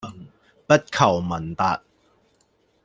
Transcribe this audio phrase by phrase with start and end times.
[0.65, 1.83] 不求聞達